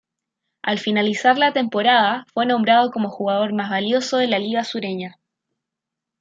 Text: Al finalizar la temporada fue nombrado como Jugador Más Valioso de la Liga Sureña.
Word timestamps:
Al 0.63 0.79
finalizar 0.79 1.37
la 1.37 1.53
temporada 1.53 2.25
fue 2.33 2.47
nombrado 2.47 2.89
como 2.89 3.07
Jugador 3.11 3.53
Más 3.53 3.69
Valioso 3.69 4.17
de 4.17 4.25
la 4.25 4.39
Liga 4.39 4.63
Sureña. 4.63 5.19